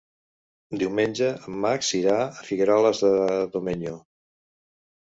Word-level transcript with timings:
Diumenge 0.83 1.27
en 1.35 1.59
Max 1.67 1.91
irà 2.01 2.17
a 2.25 2.49
Figueroles 2.49 3.07
de 3.09 3.17
Domenyo. 3.59 3.97